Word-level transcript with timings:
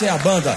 Essa 0.00 0.06
é 0.06 0.12
a 0.14 0.16
banda 0.16 0.56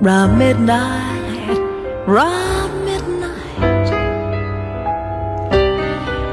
round 0.00 0.38
midnight, 0.38 1.58
round 2.06 2.84
midnight. 2.86 3.92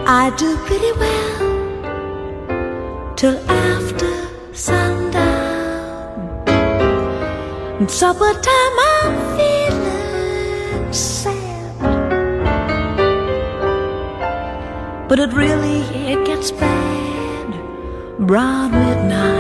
I 0.07 0.29
do 0.37 0.55
pretty 0.65 0.93
well 0.93 1.39
till 3.15 3.37
after 3.49 4.09
sundown. 4.53 5.17
Supper 7.89 8.33
time 8.33 8.79
I'm 8.93 9.37
feeling 9.37 10.93
sad, 10.93 11.77
but 15.09 15.19
it 15.19 15.33
really 15.33 15.81
it 16.11 16.25
gets 16.25 16.51
bad 16.51 17.53
round 18.17 18.71
midnight. 18.71 19.36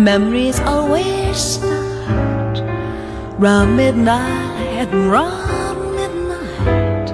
Memories 0.00 0.58
always 0.60 1.36
start 1.36 2.58
round 3.38 3.76
midnight, 3.76 4.88
round 4.94 5.94
midnight. 5.94 7.10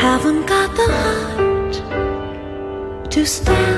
Haven't 0.00 0.46
got 0.46 0.74
the 0.74 0.88
heart 0.90 1.74
to 3.12 3.24
stay. 3.24 3.71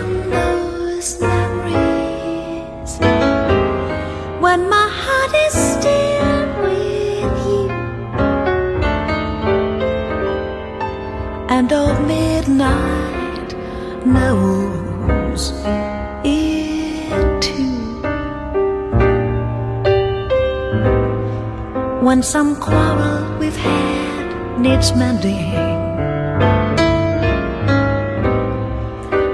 is 24.84 24.94
mending. 24.94 25.50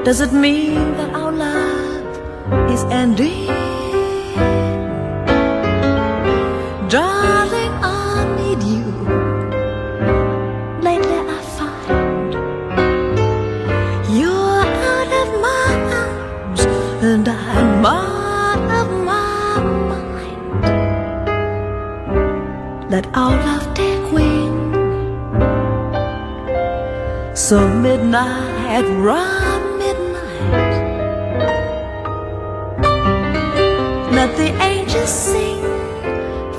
Does 0.05 0.21
it 0.21 0.33
mean 0.33 1.00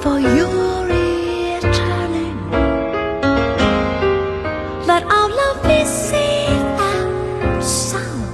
for 0.02 0.20
your 0.20 0.86
returning. 0.88 2.38
Let 4.88 5.04
our 5.04 5.30
love 5.30 5.62
be 5.62 5.86
safe 5.86 6.50
and 6.50 7.64
sound. 7.64 8.26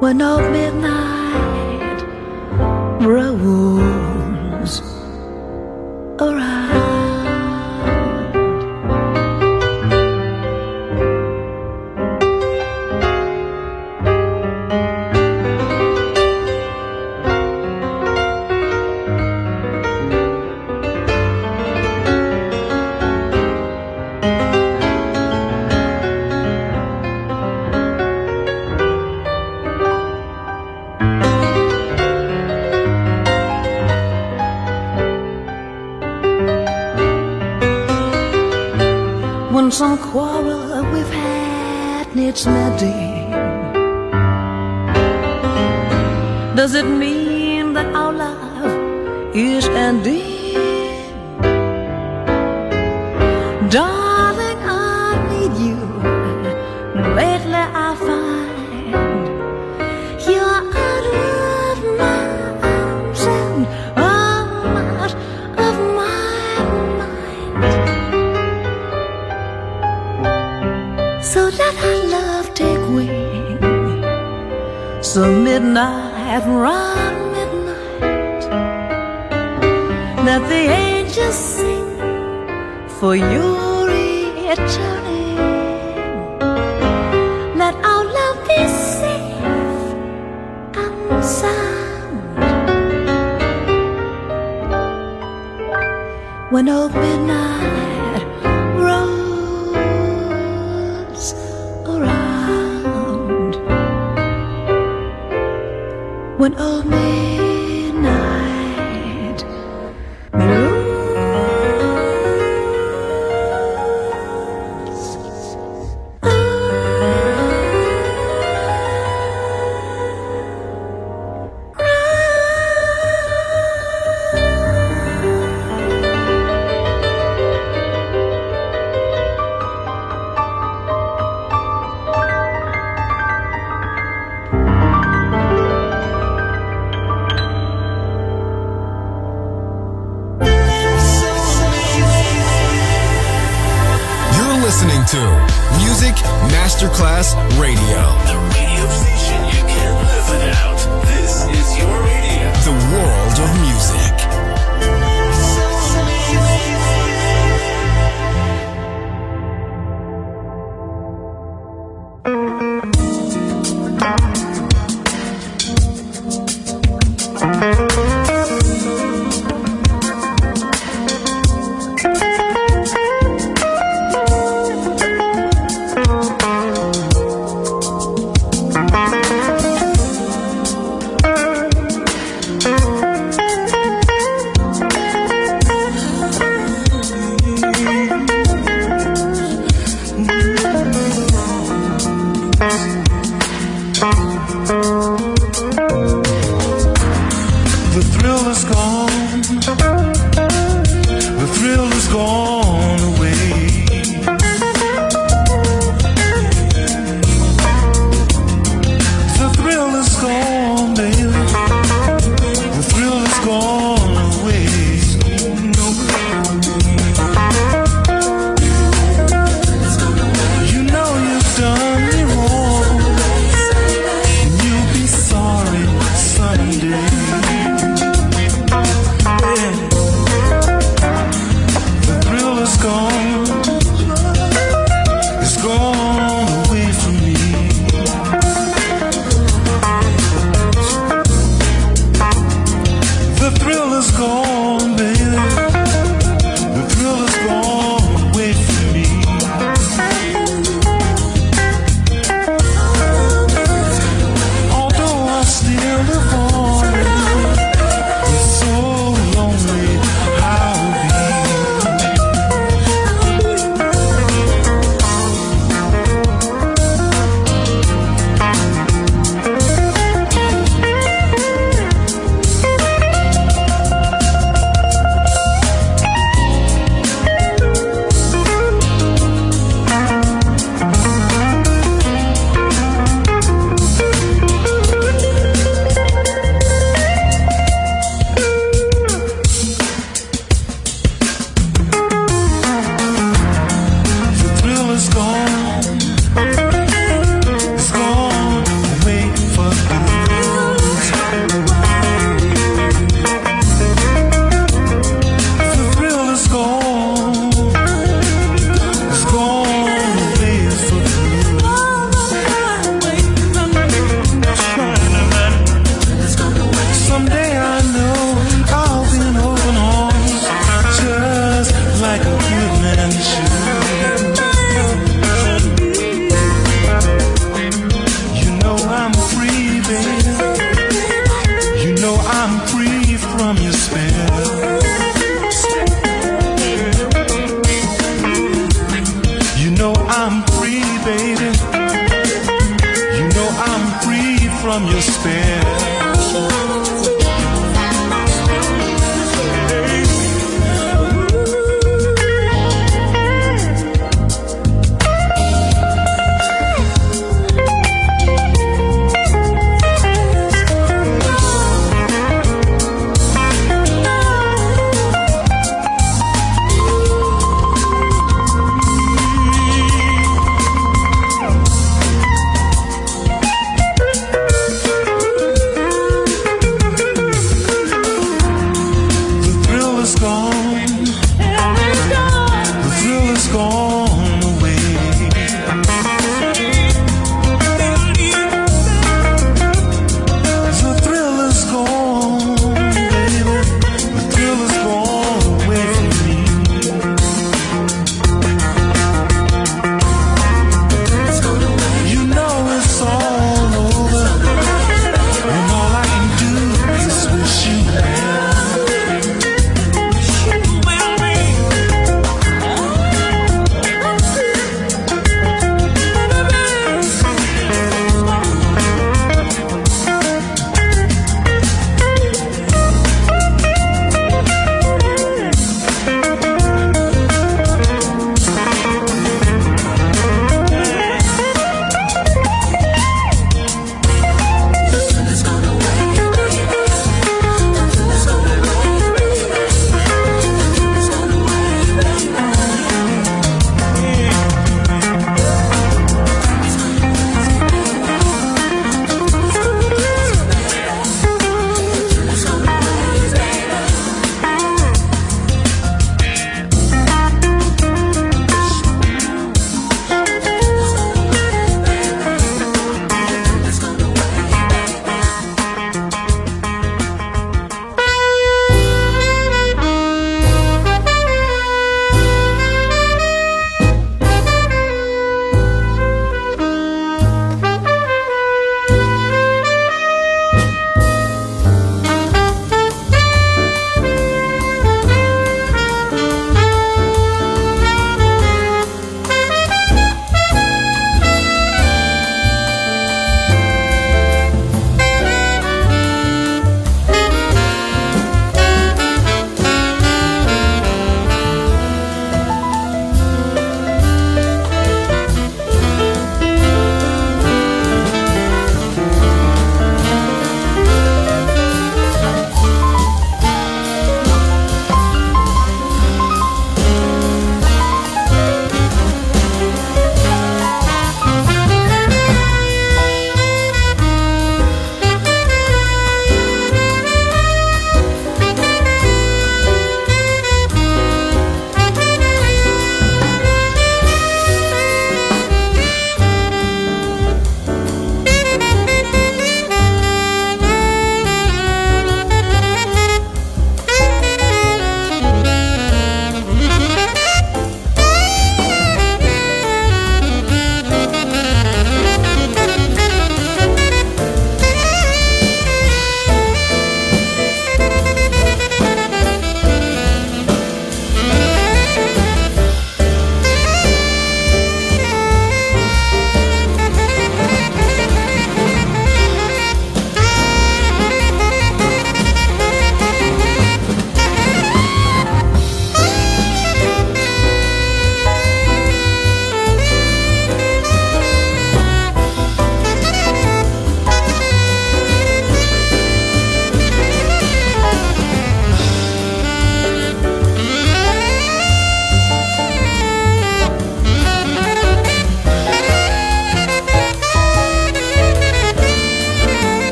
When 0.00 0.20
old 0.20 0.44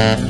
Mm-hmm. 0.00 0.29